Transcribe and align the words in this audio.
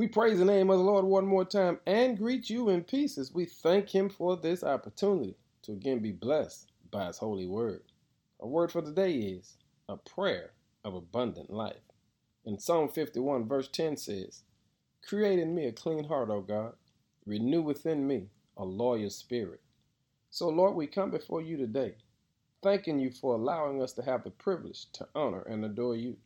We 0.00 0.08
praise 0.08 0.38
the 0.38 0.46
name 0.46 0.70
of 0.70 0.78
the 0.78 0.82
Lord 0.82 1.04
one 1.04 1.26
more 1.26 1.44
time 1.44 1.78
and 1.86 2.16
greet 2.16 2.48
you 2.48 2.70
in 2.70 2.84
peace 2.84 3.18
as 3.18 3.34
we 3.34 3.44
thank 3.44 3.94
Him 3.94 4.08
for 4.08 4.34
this 4.34 4.64
opportunity 4.64 5.36
to 5.60 5.72
again 5.72 5.98
be 5.98 6.10
blessed 6.10 6.72
by 6.90 7.04
His 7.04 7.18
holy 7.18 7.46
word. 7.46 7.82
Our 8.40 8.48
word 8.48 8.72
for 8.72 8.80
today 8.80 9.12
is 9.12 9.58
a 9.90 9.98
prayer 9.98 10.52
of 10.84 10.94
abundant 10.94 11.50
life. 11.50 11.82
In 12.46 12.58
Psalm 12.58 12.88
51, 12.88 13.46
verse 13.46 13.68
10 13.68 13.98
says, 13.98 14.42
Create 15.06 15.38
in 15.38 15.54
me 15.54 15.66
a 15.66 15.72
clean 15.72 16.04
heart, 16.04 16.30
O 16.30 16.40
God, 16.40 16.72
renew 17.26 17.60
within 17.60 18.06
me 18.06 18.30
a 18.56 18.64
loyal 18.64 19.10
spirit. 19.10 19.60
So, 20.30 20.48
Lord, 20.48 20.76
we 20.76 20.86
come 20.86 21.10
before 21.10 21.42
you 21.42 21.58
today, 21.58 21.96
thanking 22.62 22.98
you 22.98 23.10
for 23.10 23.34
allowing 23.34 23.82
us 23.82 23.92
to 23.92 24.02
have 24.02 24.24
the 24.24 24.30
privilege 24.30 24.90
to 24.92 25.06
honor 25.14 25.42
and 25.42 25.62
adore 25.62 25.96
you. 25.96 26.16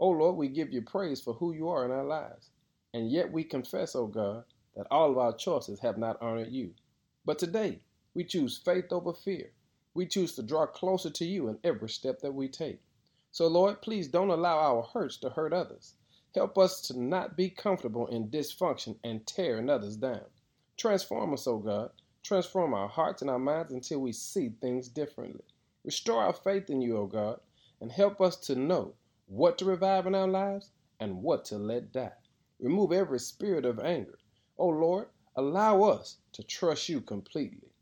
O 0.00 0.08
Lord, 0.08 0.34
we 0.34 0.48
give 0.48 0.72
you 0.72 0.82
praise 0.82 1.20
for 1.20 1.34
who 1.34 1.52
you 1.52 1.68
are 1.68 1.84
in 1.84 1.92
our 1.92 2.02
lives. 2.02 2.50
And 2.94 3.10
yet 3.10 3.32
we 3.32 3.44
confess, 3.44 3.94
O 3.94 4.06
God, 4.06 4.44
that 4.76 4.86
all 4.90 5.10
of 5.10 5.18
our 5.18 5.32
choices 5.32 5.80
have 5.80 5.98
not 5.98 6.20
honored 6.20 6.52
you. 6.52 6.74
But 7.24 7.38
today, 7.38 7.80
we 8.14 8.24
choose 8.24 8.58
faith 8.58 8.92
over 8.92 9.12
fear. 9.12 9.52
We 9.94 10.06
choose 10.06 10.34
to 10.36 10.42
draw 10.42 10.66
closer 10.66 11.10
to 11.10 11.24
you 11.24 11.48
in 11.48 11.58
every 11.64 11.88
step 11.88 12.20
that 12.20 12.34
we 12.34 12.48
take. 12.48 12.80
So, 13.30 13.46
Lord, 13.46 13.80
please 13.80 14.08
don't 14.08 14.30
allow 14.30 14.58
our 14.58 14.82
hurts 14.82 15.16
to 15.18 15.30
hurt 15.30 15.52
others. 15.52 15.94
Help 16.34 16.58
us 16.58 16.80
to 16.82 17.00
not 17.00 17.36
be 17.36 17.50
comfortable 17.50 18.06
in 18.08 18.28
dysfunction 18.28 18.96
and 19.04 19.26
tearing 19.26 19.70
others 19.70 19.96
down. 19.96 20.24
Transform 20.76 21.32
us, 21.32 21.46
O 21.46 21.58
God. 21.58 21.90
Transform 22.22 22.74
our 22.74 22.88
hearts 22.88 23.22
and 23.22 23.30
our 23.30 23.38
minds 23.38 23.72
until 23.72 24.00
we 24.00 24.12
see 24.12 24.50
things 24.60 24.88
differently. 24.88 25.44
Restore 25.84 26.22
our 26.22 26.32
faith 26.32 26.70
in 26.70 26.80
you, 26.80 26.96
O 26.98 27.06
God, 27.06 27.40
and 27.80 27.90
help 27.90 28.20
us 28.20 28.36
to 28.36 28.54
know 28.54 28.94
what 29.26 29.58
to 29.58 29.64
revive 29.64 30.06
in 30.06 30.14
our 30.14 30.28
lives 30.28 30.70
and 31.00 31.22
what 31.22 31.44
to 31.46 31.58
let 31.58 31.92
die. 31.92 32.12
Remove 32.62 32.92
every 32.92 33.18
spirit 33.18 33.64
of 33.64 33.80
anger. 33.80 34.18
O 34.56 34.68
Lord, 34.68 35.08
allow 35.36 35.82
us 35.82 36.18
to 36.32 36.44
trust 36.44 36.88
you 36.88 37.00
completely. 37.00 37.72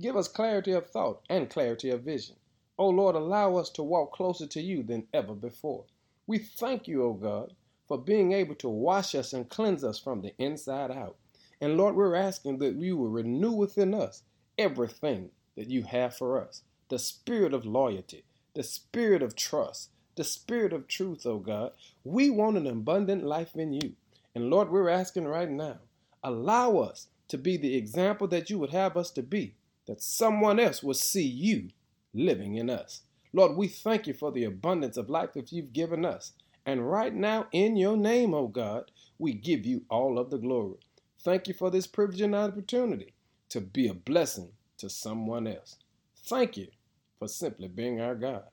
Give 0.00 0.16
us 0.16 0.28
clarity 0.28 0.70
of 0.72 0.88
thought 0.88 1.22
and 1.28 1.50
clarity 1.50 1.90
of 1.90 2.04
vision. 2.04 2.36
O 2.78 2.88
Lord, 2.88 3.16
allow 3.16 3.56
us 3.56 3.68
to 3.70 3.82
walk 3.82 4.12
closer 4.12 4.46
to 4.46 4.62
you 4.62 4.84
than 4.84 5.08
ever 5.12 5.34
before. 5.34 5.86
We 6.28 6.38
thank 6.38 6.86
you, 6.86 7.02
O 7.02 7.14
God, 7.14 7.52
for 7.88 7.98
being 7.98 8.30
able 8.32 8.54
to 8.56 8.68
wash 8.68 9.16
us 9.16 9.32
and 9.32 9.48
cleanse 9.48 9.82
us 9.82 9.98
from 9.98 10.22
the 10.22 10.34
inside 10.38 10.92
out. 10.92 11.16
And 11.60 11.76
Lord, 11.76 11.96
we're 11.96 12.14
asking 12.14 12.58
that 12.58 12.76
you 12.76 12.96
will 12.96 13.08
renew 13.08 13.50
within 13.50 13.92
us 13.92 14.22
everything 14.56 15.30
that 15.56 15.68
you 15.68 15.82
have 15.82 16.16
for 16.16 16.40
us 16.40 16.62
the 16.88 16.98
spirit 17.00 17.52
of 17.52 17.66
loyalty, 17.66 18.24
the 18.54 18.62
spirit 18.62 19.22
of 19.22 19.34
trust, 19.34 19.90
the 20.14 20.24
spirit 20.24 20.72
of 20.72 20.86
truth, 20.86 21.26
O 21.26 21.38
God. 21.38 21.72
We 22.04 22.30
want 22.30 22.56
an 22.56 22.68
abundant 22.68 23.24
life 23.24 23.56
in 23.56 23.72
you. 23.72 23.94
And 24.38 24.50
Lord, 24.50 24.70
we're 24.70 24.88
asking 24.88 25.26
right 25.26 25.50
now, 25.50 25.78
allow 26.22 26.78
us 26.78 27.08
to 27.26 27.36
be 27.36 27.56
the 27.56 27.74
example 27.74 28.28
that 28.28 28.48
you 28.48 28.56
would 28.60 28.70
have 28.70 28.96
us 28.96 29.10
to 29.10 29.22
be, 29.24 29.56
that 29.88 30.00
someone 30.00 30.60
else 30.60 30.80
will 30.80 30.94
see 30.94 31.26
you 31.26 31.70
living 32.14 32.54
in 32.54 32.70
us. 32.70 33.02
Lord, 33.32 33.56
we 33.56 33.66
thank 33.66 34.06
you 34.06 34.14
for 34.14 34.30
the 34.30 34.44
abundance 34.44 34.96
of 34.96 35.10
life 35.10 35.32
that 35.32 35.50
you've 35.50 35.72
given 35.72 36.04
us. 36.04 36.34
And 36.64 36.88
right 36.88 37.12
now, 37.12 37.48
in 37.50 37.76
your 37.76 37.96
name, 37.96 38.32
O 38.32 38.46
God, 38.46 38.92
we 39.18 39.32
give 39.32 39.66
you 39.66 39.82
all 39.90 40.20
of 40.20 40.30
the 40.30 40.38
glory. 40.38 40.76
Thank 41.18 41.48
you 41.48 41.54
for 41.54 41.72
this 41.72 41.88
privilege 41.88 42.20
and 42.20 42.36
opportunity 42.36 43.14
to 43.48 43.60
be 43.60 43.88
a 43.88 43.94
blessing 43.94 44.50
to 44.76 44.88
someone 44.88 45.48
else. 45.48 45.78
Thank 46.26 46.56
you 46.56 46.68
for 47.18 47.26
simply 47.26 47.66
being 47.66 48.00
our 48.00 48.14
God. 48.14 48.44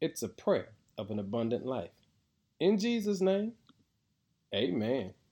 It's 0.00 0.22
a 0.22 0.28
prayer 0.28 0.68
of 0.96 1.10
an 1.10 1.18
abundant 1.18 1.66
life. 1.66 1.90
In 2.60 2.78
Jesus' 2.78 3.20
name, 3.20 3.54
amen. 4.54 5.14